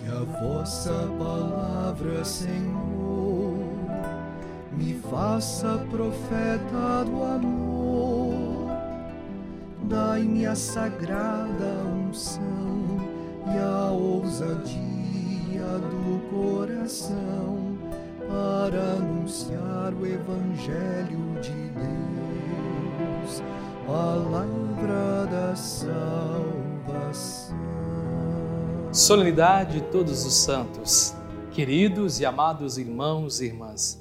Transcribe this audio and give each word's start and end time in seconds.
Que 0.00 0.08
a 0.08 0.24
vossa 0.40 1.06
palavra, 1.18 2.24
Senhor, 2.24 3.58
me 4.72 4.94
faça 4.94 5.76
profeta 5.90 7.04
do 7.04 7.22
amor. 7.22 8.70
Dai-me 9.82 10.46
a 10.46 10.54
sagrada 10.54 11.84
unção 12.06 12.96
e 13.44 13.58
a 13.58 13.90
ousadia 13.90 14.80
do 15.90 16.30
coração 16.30 17.76
para 18.26 18.94
anunciar 18.94 19.92
o 19.92 20.06
Evangelho 20.06 21.38
de 21.42 21.72
Deus, 21.74 23.42
palavra 23.86 25.26
da 25.30 25.54
salvação. 25.54 26.39
Solenidade 29.00 29.80
de 29.80 29.86
Todos 29.86 30.26
os 30.26 30.34
Santos, 30.34 31.14
queridos 31.52 32.20
e 32.20 32.26
amados 32.26 32.76
irmãos 32.76 33.40
e 33.40 33.46
irmãs. 33.46 33.98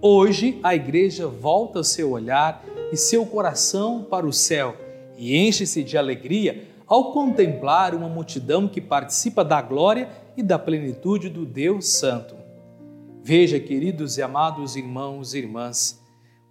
Hoje 0.00 0.58
a 0.62 0.74
Igreja 0.74 1.28
volta 1.28 1.84
seu 1.84 2.12
olhar 2.12 2.64
e 2.90 2.96
seu 2.96 3.26
coração 3.26 4.02
para 4.02 4.26
o 4.26 4.32
céu 4.32 4.74
e 5.18 5.36
enche-se 5.36 5.84
de 5.84 5.98
alegria 5.98 6.66
ao 6.86 7.12
contemplar 7.12 7.94
uma 7.94 8.08
multidão 8.08 8.66
que 8.66 8.80
participa 8.80 9.44
da 9.44 9.60
glória 9.60 10.08
e 10.34 10.42
da 10.42 10.58
plenitude 10.58 11.28
do 11.28 11.44
Deus 11.44 11.86
Santo. 11.88 12.34
Veja, 13.22 13.60
queridos 13.60 14.16
e 14.16 14.22
amados 14.22 14.76
irmãos 14.76 15.34
e 15.34 15.40
irmãs, 15.40 16.02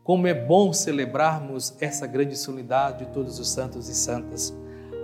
como 0.04 0.27
é 0.27 0.36
bom 0.36 0.72
celebrarmos 0.72 1.74
essa 1.82 2.05
grande 2.05 2.38
solenidade 2.38 3.05
de 3.05 3.12
todos 3.12 3.40
os 3.40 3.50
santos 3.50 3.90
e 3.90 3.96
santas. 3.96 4.55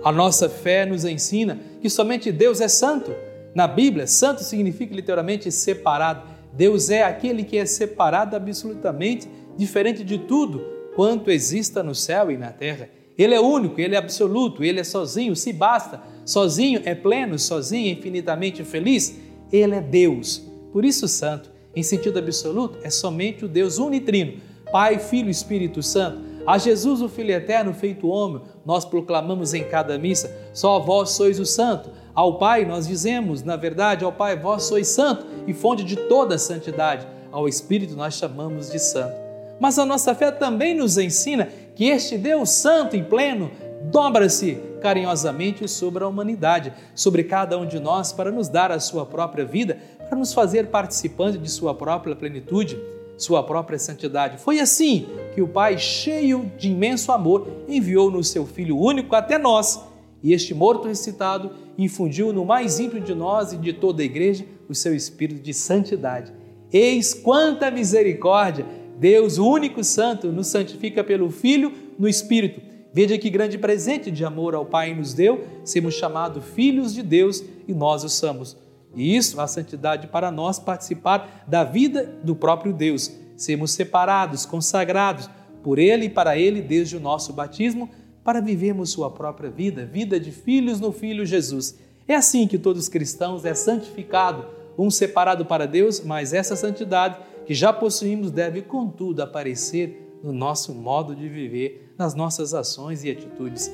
A 0.04 0.12
nossa 0.12 0.50
fé 0.50 0.84
nos 0.84 1.06
ensina 1.06 1.58
que 1.80 1.88
somente 1.88 2.30
Deus 2.30 2.60
é 2.60 2.68
santo. 2.68 3.10
Na 3.54 3.66
Bíblia, 3.66 4.06
santo 4.06 4.44
significa 4.44 4.94
literalmente 4.94 5.50
separado. 5.50 6.28
Deus 6.52 6.90
é 6.90 7.02
aquele 7.02 7.42
que 7.42 7.56
é 7.56 7.64
separado 7.64 8.36
absolutamente, 8.36 9.26
diferente 9.56 10.04
de 10.04 10.18
tudo 10.18 10.62
quanto 10.94 11.30
exista 11.30 11.82
no 11.82 11.94
céu 11.94 12.30
e 12.30 12.36
na 12.36 12.50
terra. 12.50 12.90
Ele 13.16 13.34
é 13.34 13.40
único, 13.40 13.80
ele 13.80 13.94
é 13.94 13.98
absoluto, 13.98 14.62
ele 14.62 14.78
é 14.78 14.84
sozinho, 14.84 15.34
se 15.34 15.54
basta. 15.54 16.02
Sozinho 16.26 16.82
é 16.84 16.94
pleno, 16.94 17.38
sozinho 17.38 17.88
é 17.88 17.92
infinitamente 17.92 18.62
feliz. 18.62 19.18
Ele 19.50 19.74
é 19.74 19.80
Deus. 19.80 20.44
Por 20.70 20.84
isso, 20.84 21.08
santo, 21.08 21.50
em 21.74 21.82
sentido 21.82 22.18
absoluto, 22.18 22.78
é 22.82 22.90
somente 22.90 23.46
o 23.46 23.48
Deus 23.48 23.78
unitrino, 23.78 24.34
Pai, 24.70 24.98
Filho 24.98 25.28
e 25.28 25.30
Espírito 25.30 25.82
Santo 25.82 26.33
a 26.46 26.58
Jesus, 26.58 27.00
o 27.00 27.08
Filho 27.08 27.32
Eterno, 27.32 27.72
feito 27.72 28.08
homem, 28.08 28.42
nós 28.66 28.84
proclamamos 28.84 29.54
em 29.54 29.64
cada 29.64 29.98
missa: 29.98 30.30
só 30.52 30.78
vós 30.78 31.10
sois 31.10 31.40
o 31.40 31.46
Santo. 31.46 31.90
Ao 32.14 32.38
Pai, 32.38 32.64
nós 32.64 32.86
dizemos, 32.86 33.42
na 33.42 33.56
verdade, 33.56 34.04
ao 34.04 34.12
Pai, 34.12 34.38
vós 34.38 34.64
sois 34.64 34.88
santo 34.88 35.26
e 35.46 35.52
fonte 35.52 35.82
de 35.82 35.96
toda 35.96 36.36
a 36.36 36.38
santidade. 36.38 37.06
Ao 37.32 37.48
Espírito, 37.48 37.96
nós 37.96 38.14
chamamos 38.14 38.70
de 38.70 38.78
Santo. 38.78 39.16
Mas 39.58 39.78
a 39.78 39.86
nossa 39.86 40.14
fé 40.14 40.30
também 40.30 40.76
nos 40.76 40.98
ensina 40.98 41.48
que 41.74 41.86
este 41.86 42.16
Deus 42.18 42.50
Santo 42.50 42.94
e 42.94 43.02
pleno 43.02 43.50
dobra-se 43.84 44.60
carinhosamente 44.80 45.66
sobre 45.66 46.04
a 46.04 46.08
humanidade, 46.08 46.72
sobre 46.94 47.24
cada 47.24 47.58
um 47.58 47.66
de 47.66 47.80
nós, 47.80 48.12
para 48.12 48.30
nos 48.30 48.48
dar 48.48 48.70
a 48.70 48.78
sua 48.78 49.06
própria 49.06 49.44
vida, 49.44 49.78
para 50.08 50.18
nos 50.18 50.32
fazer 50.32 50.66
participantes 50.68 51.40
de 51.40 51.50
sua 51.50 51.74
própria 51.74 52.14
plenitude 52.14 52.78
sua 53.16 53.42
própria 53.42 53.78
santidade. 53.78 54.38
Foi 54.38 54.60
assim 54.60 55.06
que 55.34 55.42
o 55.42 55.48
Pai, 55.48 55.78
cheio 55.78 56.50
de 56.58 56.70
imenso 56.70 57.12
amor, 57.12 57.46
enviou 57.68 58.10
no 58.10 58.22
seu 58.22 58.46
Filho 58.46 58.78
único 58.78 59.14
até 59.14 59.38
nós. 59.38 59.80
E 60.22 60.32
este 60.32 60.54
morto 60.54 60.88
recitado 60.88 61.50
infundiu 61.76 62.32
no 62.32 62.44
mais 62.44 62.80
ímpio 62.80 63.00
de 63.00 63.14
nós 63.14 63.52
e 63.52 63.56
de 63.56 63.72
toda 63.72 64.02
a 64.02 64.04
igreja 64.04 64.46
o 64.68 64.74
seu 64.74 64.94
espírito 64.94 65.42
de 65.42 65.52
santidade. 65.52 66.32
Eis 66.72 67.14
quanta 67.14 67.70
misericórdia! 67.70 68.66
Deus, 68.96 69.38
o 69.38 69.48
único 69.48 69.82
santo, 69.82 70.30
nos 70.30 70.46
santifica 70.46 71.02
pelo 71.02 71.28
Filho 71.30 71.72
no 71.98 72.08
Espírito. 72.08 72.60
Veja 72.92 73.18
que 73.18 73.28
grande 73.28 73.58
presente 73.58 74.10
de 74.10 74.24
amor 74.24 74.54
ao 74.54 74.64
Pai 74.64 74.94
nos 74.94 75.12
deu, 75.12 75.44
sermos 75.64 75.94
chamados 75.94 76.44
filhos 76.44 76.94
de 76.94 77.02
Deus 77.02 77.42
e 77.66 77.74
nós 77.74 78.04
o 78.04 78.08
somos. 78.08 78.56
E 78.94 79.16
isso, 79.16 79.40
a 79.40 79.46
santidade 79.46 80.06
para 80.06 80.30
nós 80.30 80.58
participar 80.58 81.44
da 81.46 81.64
vida 81.64 82.12
do 82.22 82.34
próprio 82.34 82.72
Deus, 82.72 83.10
sermos 83.36 83.72
separados, 83.72 84.46
consagrados 84.46 85.28
por 85.62 85.78
Ele 85.78 86.06
e 86.06 86.10
para 86.10 86.38
Ele 86.38 86.60
desde 86.60 86.96
o 86.96 87.00
nosso 87.00 87.32
batismo, 87.32 87.88
para 88.22 88.40
vivermos 88.40 88.90
sua 88.90 89.10
própria 89.10 89.50
vida, 89.50 89.84
vida 89.84 90.18
de 90.18 90.30
filhos 90.30 90.80
no 90.80 90.92
Filho 90.92 91.26
Jesus. 91.26 91.78
É 92.06 92.14
assim 92.14 92.46
que 92.46 92.58
todos 92.58 92.84
os 92.84 92.88
cristãos 92.88 93.44
é 93.44 93.54
santificado, 93.54 94.46
um 94.78 94.90
separado 94.90 95.44
para 95.44 95.66
Deus, 95.66 96.00
mas 96.00 96.32
essa 96.32 96.56
santidade 96.56 97.18
que 97.46 97.54
já 97.54 97.72
possuímos 97.72 98.30
deve, 98.30 98.62
contudo, 98.62 99.22
aparecer 99.22 100.18
no 100.22 100.32
nosso 100.32 100.74
modo 100.74 101.14
de 101.14 101.28
viver, 101.28 101.94
nas 101.98 102.14
nossas 102.14 102.54
ações 102.54 103.04
e 103.04 103.10
atitudes. 103.10 103.70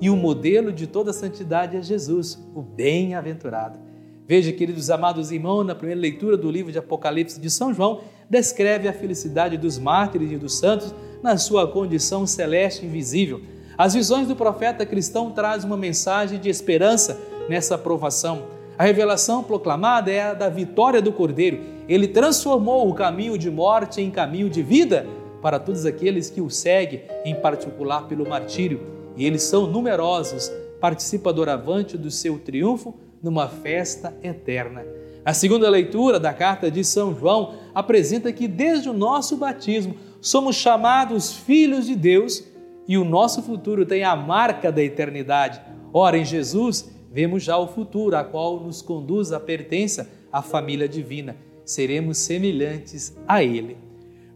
E 0.00 0.10
o 0.10 0.16
modelo 0.16 0.72
de 0.72 0.86
toda 0.86 1.12
santidade 1.12 1.76
é 1.76 1.82
Jesus, 1.82 2.38
o 2.54 2.60
bem-aventurado. 2.60 3.78
Veja, 4.26 4.52
queridos 4.52 4.88
amados 4.88 5.30
irmãos, 5.30 5.64
na 5.64 5.74
primeira 5.74 6.00
leitura 6.00 6.34
do 6.34 6.50
livro 6.50 6.72
de 6.72 6.78
Apocalipse 6.78 7.38
de 7.38 7.50
São 7.50 7.74
João, 7.74 8.00
descreve 8.28 8.88
a 8.88 8.92
felicidade 8.92 9.58
dos 9.58 9.78
mártires 9.78 10.32
e 10.32 10.38
dos 10.38 10.56
santos 10.56 10.94
na 11.22 11.36
sua 11.36 11.68
condição 11.68 12.26
celeste 12.26 12.86
invisível. 12.86 13.42
As 13.76 13.92
visões 13.92 14.26
do 14.26 14.34
profeta 14.34 14.86
cristão 14.86 15.30
trazem 15.30 15.66
uma 15.66 15.76
mensagem 15.76 16.40
de 16.40 16.48
esperança 16.48 17.20
nessa 17.50 17.74
aprovação. 17.74 18.46
A 18.78 18.84
revelação 18.84 19.44
proclamada 19.44 20.10
é 20.10 20.22
a 20.22 20.32
da 20.32 20.48
vitória 20.48 21.02
do 21.02 21.12
Cordeiro. 21.12 21.60
Ele 21.86 22.08
transformou 22.08 22.88
o 22.88 22.94
caminho 22.94 23.36
de 23.36 23.50
morte 23.50 24.00
em 24.00 24.10
caminho 24.10 24.48
de 24.48 24.62
vida 24.62 25.06
para 25.42 25.58
todos 25.58 25.84
aqueles 25.84 26.30
que 26.30 26.40
o 26.40 26.48
seguem, 26.48 27.02
em 27.26 27.34
particular 27.34 28.08
pelo 28.08 28.26
martírio. 28.26 28.80
E 29.18 29.26
eles 29.26 29.42
são 29.42 29.66
numerosos, 29.66 30.50
participa 30.80 31.30
doravante 31.30 31.98
do 31.98 32.10
seu 32.10 32.38
triunfo 32.38 32.94
numa 33.24 33.48
festa 33.48 34.14
eterna. 34.22 34.84
A 35.24 35.32
segunda 35.32 35.70
leitura 35.70 36.20
da 36.20 36.34
carta 36.34 36.70
de 36.70 36.84
São 36.84 37.18
João 37.18 37.54
apresenta 37.74 38.30
que 38.30 38.46
desde 38.46 38.90
o 38.90 38.92
nosso 38.92 39.38
batismo 39.38 39.96
somos 40.20 40.56
chamados 40.56 41.32
filhos 41.32 41.86
de 41.86 41.96
Deus 41.96 42.44
e 42.86 42.98
o 42.98 43.04
nosso 43.04 43.42
futuro 43.42 43.86
tem 43.86 44.04
a 44.04 44.14
marca 44.14 44.70
da 44.70 44.82
eternidade. 44.82 45.58
Ora, 45.90 46.18
em 46.18 46.24
Jesus 46.26 46.90
vemos 47.10 47.42
já 47.42 47.56
o 47.56 47.66
futuro, 47.66 48.14
a 48.14 48.22
qual 48.22 48.60
nos 48.60 48.82
conduz 48.82 49.32
à 49.32 49.40
pertença 49.40 50.10
à 50.30 50.42
família 50.42 50.86
divina. 50.86 51.34
Seremos 51.64 52.18
semelhantes 52.18 53.16
a 53.26 53.42
Ele. 53.42 53.78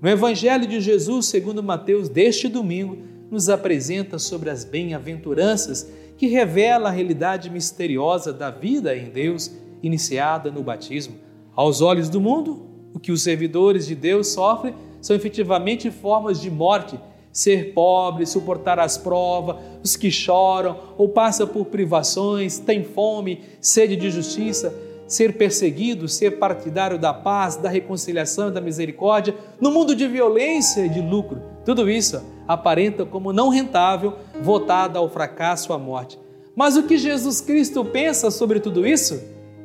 No 0.00 0.08
Evangelho 0.08 0.66
de 0.66 0.80
Jesus, 0.80 1.26
segundo 1.26 1.62
Mateus, 1.62 2.08
deste 2.08 2.48
domingo, 2.48 2.96
nos 3.30 3.50
apresenta 3.50 4.18
sobre 4.18 4.48
as 4.48 4.64
bem-aventuranças 4.64 5.92
que 6.18 6.26
revela 6.26 6.88
a 6.88 6.92
realidade 6.92 7.48
misteriosa 7.48 8.32
da 8.32 8.50
vida 8.50 8.94
em 8.96 9.08
Deus 9.08 9.52
iniciada 9.80 10.50
no 10.50 10.64
batismo. 10.64 11.14
Aos 11.54 11.80
olhos 11.80 12.10
do 12.10 12.20
mundo, 12.20 12.66
o 12.92 12.98
que 12.98 13.12
os 13.12 13.22
servidores 13.22 13.86
de 13.86 13.94
Deus 13.94 14.26
sofrem 14.26 14.74
são 15.00 15.14
efetivamente 15.14 15.92
formas 15.92 16.40
de 16.40 16.50
morte. 16.50 16.98
Ser 17.30 17.72
pobre, 17.72 18.26
suportar 18.26 18.80
as 18.80 18.98
provas, 18.98 19.56
os 19.84 19.94
que 19.94 20.10
choram 20.10 20.76
ou 20.96 21.08
passam 21.08 21.46
por 21.46 21.66
privações, 21.66 22.58
têm 22.58 22.82
fome, 22.82 23.42
sede 23.60 23.94
de 23.94 24.10
justiça, 24.10 24.74
ser 25.08 25.38
perseguido, 25.38 26.06
ser 26.06 26.38
partidário 26.38 26.98
da 26.98 27.14
paz, 27.14 27.56
da 27.56 27.70
reconciliação 27.70 28.52
da 28.52 28.60
misericórdia, 28.60 29.34
no 29.58 29.70
mundo 29.70 29.96
de 29.96 30.06
violência 30.06 30.84
e 30.84 30.88
de 30.88 31.00
lucro. 31.00 31.42
Tudo 31.64 31.90
isso 31.90 32.22
aparenta 32.46 33.06
como 33.06 33.32
não 33.32 33.48
rentável, 33.48 34.12
votada 34.42 34.98
ao 34.98 35.08
fracasso, 35.08 35.72
à 35.72 35.78
morte. 35.78 36.18
Mas 36.54 36.76
o 36.76 36.82
que 36.82 36.98
Jesus 36.98 37.40
Cristo 37.40 37.84
pensa 37.84 38.30
sobre 38.30 38.60
tudo 38.60 38.86
isso? 38.86 39.20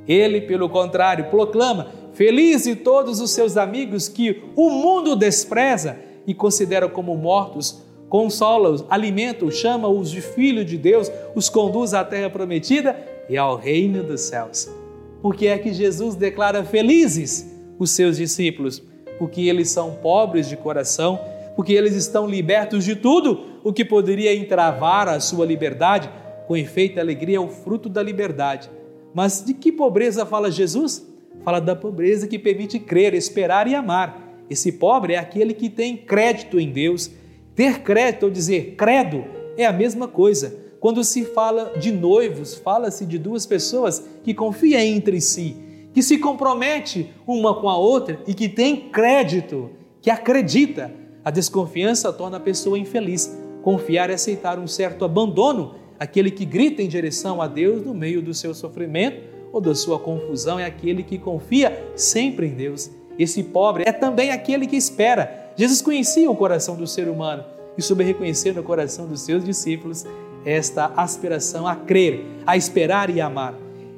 Ele, 0.08 0.42
pelo 0.42 0.70
contrário, 0.70 1.26
proclama: 1.30 1.88
Feliz 2.14 2.66
todos 2.84 3.20
os 3.20 3.32
seus 3.32 3.58
amigos 3.58 4.08
que 4.08 4.44
o 4.56 4.70
mundo 4.70 5.16
despreza 5.16 5.98
e 6.26 6.34
considera 6.34 6.88
como 6.88 7.16
mortos, 7.16 7.82
consola-os, 8.08 8.86
alimenta-os, 8.90 9.56
chama-os 9.56 10.10
de 10.12 10.22
filho 10.22 10.64
de 10.64 10.78
Deus, 10.78 11.12
os 11.36 11.50
conduz 11.50 11.94
à 11.94 12.04
terra 12.04 12.30
prometida 12.30 12.96
e 13.28 13.38
ao 13.38 13.58
reino 13.58 14.04
dos 14.04 14.22
céus. 14.22 14.83
Porque 15.24 15.48
é 15.48 15.58
que 15.58 15.74
Jesus 15.74 16.14
declara 16.16 16.64
felizes 16.64 17.52
os 17.80 17.90
seus 17.90 18.18
discípulos? 18.18 18.84
Porque 19.18 19.42
eles 19.42 19.70
são 19.70 19.96
pobres 19.96 20.48
de 20.48 20.56
coração 20.56 21.20
porque 21.56 21.74
eles 21.74 21.94
estão 21.96 22.28
libertos 22.28 22.84
de 22.84 22.96
tudo 22.96 23.60
o 23.64 23.72
que 23.72 23.86
poderia 23.86 24.36
entravar 24.36 25.08
a 25.08 25.20
sua 25.20 25.46
liberdade. 25.46 26.10
Com 26.48 26.58
efeito, 26.58 27.00
a 27.00 27.02
alegria 27.02 27.38
é 27.38 27.40
o 27.40 27.48
fruto 27.48 27.88
da 27.88 28.02
liberdade. 28.02 28.70
Mas 29.14 29.44
de 29.46 29.54
que 29.54 29.72
pobreza 29.72 30.26
fala 30.26 30.52
Jesus? 30.52 31.08
Fala 31.44 31.60
da 31.60 31.76
pobreza 31.76 32.28
que 32.28 32.40
permite 32.40 32.80
crer, 32.80 33.14
esperar 33.14 33.68
e 33.68 33.76
amar. 33.76 34.22
Esse 34.50 34.72
pobre 34.72 35.14
é 35.14 35.18
aquele 35.18 35.54
que 35.54 35.70
tem 35.70 35.96
crédito 35.96 36.60
em 36.60 36.72
Deus. 36.72 37.12
Ter 37.56 37.82
crédito, 37.82 38.24
ou 38.24 38.32
dizer 38.32 38.74
credo, 38.76 39.24
é 39.56 39.66
a 39.66 39.72
mesma 39.72 40.08
coisa. 40.08 40.63
Quando 40.84 41.02
se 41.02 41.24
fala 41.24 41.72
de 41.80 41.94
noivos, 41.94 42.56
fala-se 42.56 43.06
de 43.06 43.18
duas 43.18 43.46
pessoas 43.46 44.06
que 44.22 44.34
confiam 44.34 44.82
entre 44.82 45.22
si, 45.22 45.56
que 45.94 46.04
se 46.04 46.18
compromete 46.18 47.10
uma 47.26 47.56
com 47.56 47.70
a 47.70 47.78
outra 47.78 48.20
e 48.28 48.34
que 48.34 48.50
tem 48.50 48.90
crédito, 48.90 49.70
que 50.02 50.10
acredita. 50.10 50.94
A 51.24 51.32
desconfiança 51.32 52.12
torna 52.12 52.36
a 52.36 52.42
pessoa 52.42 52.78
infeliz. 52.78 53.34
Confiar 53.62 54.10
é 54.10 54.16
aceitar 54.16 54.60
um 54.60 54.68
certo 54.68 55.06
abandono. 55.06 55.76
Aquele 55.98 56.30
que 56.30 56.44
grita 56.44 56.82
em 56.82 56.90
direção 56.90 57.42
a 57.42 57.48
Deus 57.48 57.86
no 57.86 57.94
meio 57.94 58.22
do 58.22 58.34
seu 58.34 58.54
sofrimento 58.54 59.22
ou 59.54 59.62
da 59.62 59.74
sua 59.74 59.98
confusão 59.98 60.60
é 60.60 60.66
aquele 60.66 61.02
que 61.02 61.18
confia 61.18 61.94
sempre 61.96 62.48
em 62.48 62.56
Deus. 62.56 62.92
Esse 63.18 63.42
pobre 63.42 63.86
é 63.88 63.94
também 63.94 64.32
aquele 64.32 64.68
que 64.68 64.76
espera. 64.76 65.54
Jesus 65.56 65.82
conhecia 65.82 66.30
o 66.30 66.36
coração 66.36 66.76
do 66.76 66.86
ser 66.86 67.08
humano 67.08 67.46
e 67.78 67.82
soube 67.82 68.04
reconhecer 68.04 68.54
no 68.54 68.64
coração 68.64 69.08
dos 69.08 69.22
seus 69.22 69.46
discípulos 69.46 70.06
esta 70.46 70.92
aspiração 70.96 71.68
a 71.68 71.76
crer, 71.76 72.26
a 72.46 72.58
esperar 72.58 73.10
e 73.10 73.22
amar. 73.22 73.54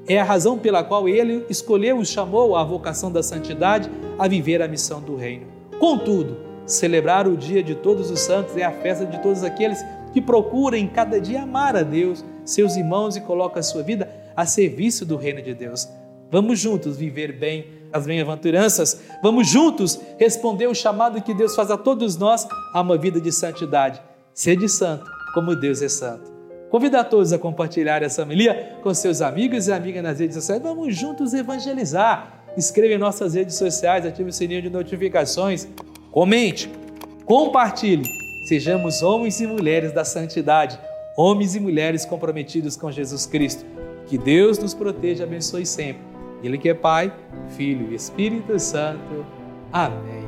É 0.07 0.19
a 0.19 0.23
razão 0.23 0.57
pela 0.57 0.83
qual 0.83 1.09
ele 1.09 1.45
escolheu 1.49 2.01
e 2.01 2.05
chamou 2.05 2.55
a 2.55 2.63
vocação 2.63 3.11
da 3.11 3.23
santidade 3.23 3.89
a 4.19 4.27
viver 4.27 4.61
a 4.61 4.67
missão 4.67 5.01
do 5.01 5.15
reino. 5.15 5.47
Contudo, 5.79 6.37
celebrar 6.65 7.27
o 7.27 7.35
dia 7.35 7.63
de 7.63 7.75
todos 7.75 8.11
os 8.11 8.19
santos 8.19 8.55
é 8.55 8.63
a 8.63 8.71
festa 8.71 9.05
de 9.05 9.21
todos 9.21 9.43
aqueles 9.43 9.83
que 10.13 10.21
procuram 10.21 10.77
em 10.77 10.87
cada 10.87 11.19
dia 11.19 11.41
amar 11.41 11.75
a 11.75 11.81
Deus, 11.81 12.23
seus 12.45 12.75
irmãos 12.75 13.15
e 13.15 13.21
colocam 13.21 13.59
a 13.59 13.63
sua 13.63 13.83
vida 13.83 14.09
a 14.35 14.45
serviço 14.45 15.05
do 15.05 15.17
reino 15.17 15.41
de 15.41 15.53
Deus. 15.53 15.87
Vamos 16.31 16.59
juntos 16.59 16.97
viver 16.97 17.33
bem 17.33 17.65
as 17.91 18.05
bem-aventuranças. 18.05 19.01
Vamos 19.23 19.47
juntos 19.47 19.99
responder 20.19 20.67
o 20.67 20.75
chamado 20.75 21.21
que 21.21 21.33
Deus 21.33 21.55
faz 21.55 21.71
a 21.71 21.77
todos 21.77 22.17
nós 22.17 22.47
a 22.73 22.81
uma 22.81 22.97
vida 22.97 23.21
de 23.21 23.31
santidade. 23.31 24.01
Sede 24.33 24.67
santo, 24.67 25.09
como 25.33 25.55
Deus 25.55 25.81
é 25.81 25.87
santo. 25.87 26.34
Convido 26.75 26.97
a 26.97 27.05
todos 27.05 27.31
a 27.31 27.39
compartilhar 27.39 28.03
essa 28.03 28.21
família 28.21 28.77
com 28.83 28.93
seus 28.93 29.21
amigos 29.21 29.69
e 29.69 29.71
amigas 29.71 30.03
nas 30.03 30.19
redes 30.19 30.35
sociais. 30.35 30.61
Vamos 30.61 30.93
juntos 30.93 31.33
evangelizar. 31.33 32.43
Inscreva 32.57 32.95
em 32.95 32.97
nossas 32.97 33.33
redes 33.33 33.55
sociais, 33.55 34.05
ative 34.05 34.29
o 34.29 34.33
sininho 34.33 34.61
de 34.61 34.69
notificações, 34.69 35.69
comente, 36.11 36.69
compartilhe. 37.23 38.03
Sejamos 38.49 39.01
homens 39.01 39.39
e 39.39 39.47
mulheres 39.47 39.93
da 39.93 40.03
santidade, 40.03 40.77
homens 41.15 41.55
e 41.55 41.61
mulheres 41.61 42.05
comprometidos 42.05 42.75
com 42.75 42.91
Jesus 42.91 43.25
Cristo. 43.25 43.65
Que 44.05 44.17
Deus 44.17 44.59
nos 44.59 44.73
proteja 44.73 45.23
e 45.23 45.27
abençoe 45.27 45.65
sempre. 45.65 46.03
Ele 46.43 46.57
que 46.57 46.67
é 46.67 46.73
Pai, 46.73 47.09
Filho 47.55 47.89
e 47.89 47.95
Espírito 47.95 48.59
Santo. 48.59 49.25
Amém. 49.71 50.24